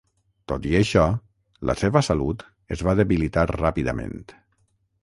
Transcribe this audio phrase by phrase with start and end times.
[0.51, 1.03] Tot i això,
[1.71, 2.45] la seva salut
[2.77, 4.19] es va debilitar ràpidament.